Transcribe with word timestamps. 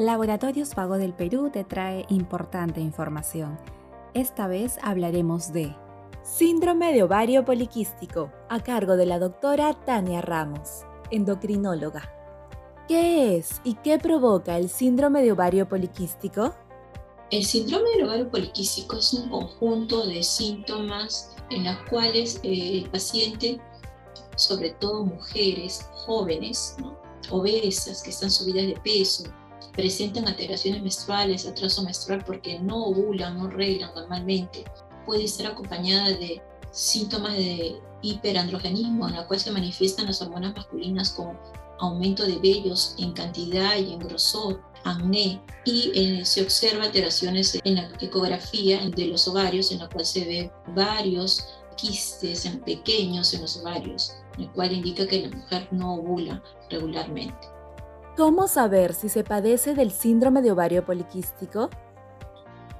Laboratorios 0.00 0.74
Vago 0.74 0.96
del 0.96 1.12
Perú 1.12 1.50
te 1.52 1.62
trae 1.62 2.06
importante 2.08 2.80
información. 2.80 3.58
Esta 4.14 4.46
vez 4.46 4.78
hablaremos 4.80 5.52
de 5.52 5.76
síndrome 6.22 6.94
de 6.94 7.02
ovario 7.02 7.44
poliquístico, 7.44 8.32
a 8.48 8.62
cargo 8.62 8.96
de 8.96 9.04
la 9.04 9.18
doctora 9.18 9.74
Tania 9.84 10.22
Ramos, 10.22 10.86
endocrinóloga. 11.10 12.10
¿Qué 12.88 13.36
es 13.36 13.60
y 13.62 13.74
qué 13.74 13.98
provoca 13.98 14.56
el 14.56 14.70
síndrome 14.70 15.22
de 15.22 15.32
ovario 15.32 15.68
poliquístico? 15.68 16.54
El 17.30 17.44
síndrome 17.44 17.90
del 17.90 18.06
ovario 18.06 18.30
poliquístico 18.30 18.96
es 18.96 19.12
un 19.12 19.28
conjunto 19.28 20.06
de 20.06 20.22
síntomas 20.22 21.36
en 21.50 21.64
los 21.64 21.76
cuales 21.90 22.40
eh, 22.42 22.78
el 22.78 22.88
paciente, 22.88 23.60
sobre 24.36 24.70
todo 24.70 25.04
mujeres 25.04 25.90
jóvenes, 25.92 26.76
obesas, 27.28 28.02
que 28.02 28.08
están 28.08 28.30
subidas 28.30 28.66
de 28.66 28.80
peso, 28.82 29.24
presentan 29.72 30.28
alteraciones 30.28 30.82
menstruales, 30.82 31.46
atraso 31.46 31.82
menstrual 31.82 32.24
porque 32.24 32.58
no 32.58 32.86
ovulan, 32.86 33.38
no 33.38 33.48
reglan 33.48 33.94
normalmente. 33.94 34.64
Puede 35.06 35.24
estar 35.24 35.46
acompañada 35.46 36.10
de 36.10 36.42
síntomas 36.70 37.34
de 37.34 37.80
hiperandrogenismo, 38.02 39.08
en 39.08 39.16
la 39.16 39.26
cual 39.26 39.40
se 39.40 39.50
manifiestan 39.50 40.06
las 40.06 40.22
hormonas 40.22 40.54
masculinas 40.54 41.10
con 41.10 41.38
aumento 41.78 42.26
de 42.26 42.38
vellos 42.38 42.94
en 42.98 43.12
cantidad 43.12 43.76
y 43.76 43.92
en 43.92 44.00
grosor, 44.00 44.60
acné, 44.84 45.40
y 45.64 45.92
eh, 45.94 46.24
se 46.24 46.42
observa 46.42 46.84
alteraciones 46.84 47.58
en 47.64 47.76
la 47.76 47.90
ecografía 48.00 48.88
de 48.88 49.06
los 49.06 49.26
ovarios, 49.28 49.72
en 49.72 49.78
la 49.78 49.88
cual 49.88 50.04
se 50.04 50.24
ve 50.24 50.52
varios 50.74 51.46
quistes 51.76 52.44
en 52.44 52.60
pequeños 52.60 53.32
en 53.34 53.42
los 53.42 53.56
ovarios, 53.58 54.12
el 54.38 54.50
cual 54.50 54.72
indica 54.72 55.06
que 55.06 55.22
la 55.22 55.36
mujer 55.36 55.68
no 55.70 55.94
ovula 55.94 56.42
regularmente. 56.68 57.59
¿Cómo 58.20 58.48
saber 58.48 58.92
si 58.92 59.08
se 59.08 59.24
padece 59.24 59.72
del 59.72 59.90
síndrome 59.90 60.42
de 60.42 60.52
ovario 60.52 60.84
poliquístico? 60.84 61.70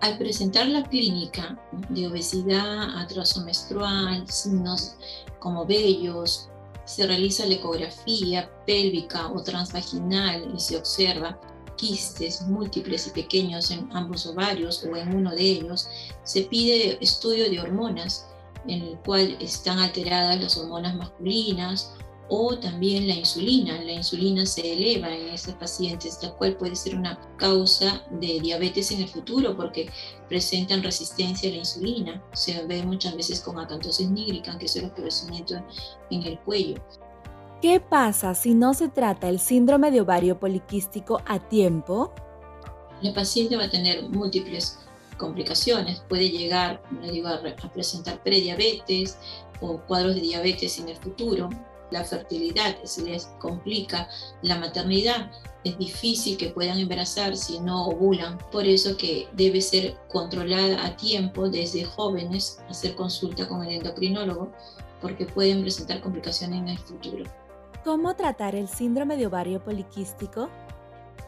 Al 0.00 0.16
presentar 0.16 0.66
la 0.66 0.82
clínica 0.82 1.60
de 1.90 2.06
obesidad, 2.06 2.96
atraso 2.96 3.44
menstrual, 3.44 4.26
signos 4.30 4.96
como 5.38 5.66
vellos, 5.66 6.48
se 6.86 7.06
realiza 7.06 7.44
la 7.44 7.56
ecografía 7.56 8.50
pélvica 8.64 9.30
o 9.30 9.42
transvaginal 9.42 10.50
y 10.56 10.58
se 10.58 10.78
observa 10.78 11.38
quistes 11.76 12.40
múltiples 12.46 13.06
y 13.08 13.10
pequeños 13.10 13.70
en 13.70 13.90
ambos 13.92 14.26
ovarios 14.26 14.88
o 14.90 14.96
en 14.96 15.14
uno 15.14 15.32
de 15.32 15.42
ellos, 15.42 15.86
se 16.22 16.44
pide 16.44 16.96
estudio 17.02 17.50
de 17.50 17.60
hormonas 17.60 18.26
en 18.66 18.80
el 18.80 18.98
cual 19.00 19.36
están 19.38 19.80
alteradas 19.80 20.40
las 20.40 20.56
hormonas 20.56 20.96
masculinas 20.96 21.92
o 22.28 22.58
también 22.58 23.06
la 23.06 23.14
insulina. 23.14 23.80
La 23.82 23.92
insulina 23.92 24.44
se 24.46 24.72
eleva 24.72 25.14
en 25.14 25.28
estos 25.28 25.54
pacientes, 25.54 26.18
la 26.22 26.32
cual 26.32 26.56
puede 26.56 26.76
ser 26.76 26.96
una 26.96 27.18
causa 27.36 28.02
de 28.10 28.40
diabetes 28.40 28.90
en 28.90 29.02
el 29.02 29.08
futuro 29.08 29.56
porque 29.56 29.90
presentan 30.28 30.82
resistencia 30.82 31.48
a 31.48 31.52
la 31.52 31.58
insulina. 31.58 32.22
Se 32.32 32.64
ve 32.64 32.82
muchas 32.82 33.16
veces 33.16 33.40
con 33.40 33.58
acantosis 33.58 34.10
nígrica, 34.10 34.58
que 34.58 34.66
es 34.66 34.76
el 34.76 34.90
crecimiento 34.92 35.54
en 36.10 36.22
el 36.22 36.38
cuello. 36.40 36.76
¿Qué 37.62 37.80
pasa 37.80 38.34
si 38.34 38.54
no 38.54 38.74
se 38.74 38.88
trata 38.88 39.28
el 39.28 39.38
síndrome 39.38 39.90
de 39.90 40.02
ovario 40.02 40.38
poliquístico 40.38 41.22
a 41.26 41.38
tiempo? 41.38 42.12
La 43.02 43.14
paciente 43.14 43.56
va 43.56 43.64
a 43.64 43.70
tener 43.70 44.08
múltiples 44.08 44.78
complicaciones. 45.16 46.00
Puede 46.08 46.28
llegar, 46.28 46.82
digo, 47.10 47.28
a 47.28 47.40
presentar 47.72 48.22
prediabetes 48.22 49.18
o 49.60 49.78
cuadros 49.78 50.14
de 50.14 50.20
diabetes 50.20 50.78
en 50.78 50.90
el 50.90 50.96
futuro 50.96 51.48
la 51.90 52.04
fertilidad, 52.04 52.82
se 52.84 53.02
les 53.02 53.26
complica 53.38 54.08
la 54.42 54.58
maternidad, 54.58 55.30
es 55.64 55.76
difícil 55.78 56.36
que 56.36 56.50
puedan 56.50 56.78
embarazar 56.78 57.36
si 57.36 57.58
no 57.58 57.88
ovulan. 57.88 58.38
Por 58.52 58.66
eso 58.66 58.96
que 58.96 59.28
debe 59.32 59.60
ser 59.60 59.96
controlada 60.08 60.84
a 60.86 60.96
tiempo 60.96 61.48
desde 61.48 61.84
jóvenes, 61.84 62.60
hacer 62.68 62.94
consulta 62.94 63.48
con 63.48 63.64
el 63.64 63.74
endocrinólogo, 63.74 64.52
porque 65.00 65.26
pueden 65.26 65.62
presentar 65.62 66.00
complicaciones 66.00 66.60
en 66.60 66.68
el 66.68 66.78
futuro. 66.78 67.24
¿Cómo 67.84 68.14
tratar 68.14 68.54
el 68.54 68.68
síndrome 68.68 69.16
de 69.16 69.26
ovario 69.26 69.62
poliquístico? 69.62 70.48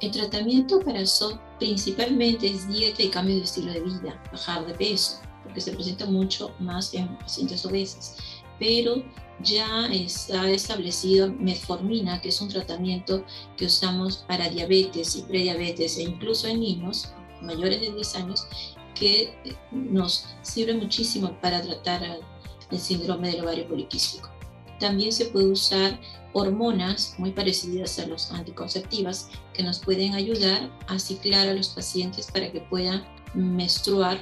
El 0.00 0.12
tratamiento 0.12 0.80
para 0.80 1.00
eso 1.00 1.38
principalmente 1.58 2.46
es 2.46 2.66
dieta 2.68 3.02
y 3.02 3.08
cambio 3.08 3.36
de 3.36 3.42
estilo 3.42 3.72
de 3.72 3.80
vida, 3.80 4.22
bajar 4.32 4.64
de 4.66 4.74
peso, 4.74 5.20
porque 5.42 5.60
se 5.60 5.72
presenta 5.72 6.06
mucho 6.06 6.52
más 6.58 6.94
en 6.94 7.18
pacientes 7.18 7.66
obesas. 7.66 8.16
Pero 8.58 9.02
ya 9.42 9.86
está 9.86 10.48
establecido 10.50 11.32
metformina, 11.32 12.20
que 12.20 12.28
es 12.28 12.40
un 12.40 12.48
tratamiento 12.48 13.24
que 13.56 13.66
usamos 13.66 14.18
para 14.28 14.48
diabetes 14.48 15.16
y 15.16 15.22
prediabetes 15.22 15.98
e 15.98 16.02
incluso 16.02 16.48
en 16.48 16.60
niños 16.60 17.12
mayores 17.42 17.80
de 17.80 17.92
10 17.92 18.14
años, 18.16 18.46
que 18.94 19.32
nos 19.72 20.26
sirve 20.42 20.74
muchísimo 20.74 21.32
para 21.40 21.62
tratar 21.62 22.20
el 22.70 22.78
síndrome 22.78 23.30
del 23.30 23.42
ovario 23.44 23.66
poliquístico. 23.66 24.28
También 24.78 25.12
se 25.12 25.26
puede 25.26 25.46
usar 25.46 25.98
hormonas 26.32 27.14
muy 27.18 27.32
parecidas 27.32 27.98
a 27.98 28.06
las 28.06 28.30
anticonceptivas 28.30 29.28
que 29.52 29.62
nos 29.62 29.78
pueden 29.78 30.14
ayudar 30.14 30.70
a 30.86 30.98
ciclar 30.98 31.48
a 31.48 31.54
los 31.54 31.68
pacientes 31.68 32.30
para 32.30 32.52
que 32.52 32.60
puedan 32.60 33.04
menstruar 33.34 34.18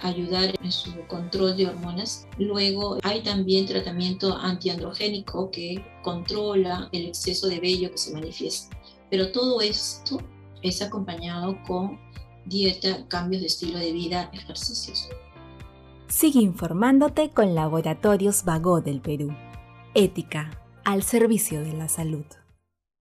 ayudar 0.00 0.54
en 0.62 0.72
su 0.72 0.92
control 1.06 1.56
de 1.56 1.68
hormonas. 1.68 2.26
Luego 2.38 2.98
hay 3.02 3.22
también 3.22 3.66
tratamiento 3.66 4.36
antiandrogénico 4.36 5.50
que 5.50 5.84
controla 6.02 6.88
el 6.92 7.06
exceso 7.06 7.48
de 7.48 7.60
vello 7.60 7.90
que 7.90 7.98
se 7.98 8.12
manifiesta. 8.12 8.76
Pero 9.10 9.32
todo 9.32 9.60
esto 9.60 10.18
es 10.62 10.82
acompañado 10.82 11.58
con 11.66 11.98
dieta, 12.46 13.06
cambios 13.08 13.42
de 13.42 13.48
estilo 13.48 13.78
de 13.78 13.92
vida, 13.92 14.30
ejercicios. 14.32 15.08
Sigue 16.08 16.40
informándote 16.40 17.30
con 17.30 17.54
Laboratorios 17.54 18.44
Vago 18.44 18.80
del 18.80 19.00
Perú. 19.00 19.34
Ética 19.94 20.50
al 20.84 21.02
servicio 21.02 21.62
de 21.62 21.72
la 21.72 21.88
salud. 21.88 22.24